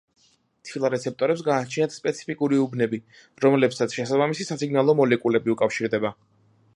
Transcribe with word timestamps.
ცილა 0.67 0.89
რეცეპტორებს 0.93 1.43
გააჩნიათ 1.49 1.93
სპეციფიკური 1.97 2.59
უბნები, 2.63 3.01
რომლებსაც 3.45 3.93
შესაბამისი 3.99 4.49
სასიგნალო 4.49 4.97
მოლეკულები 5.01 5.55
უკავშირდება. 5.57 6.15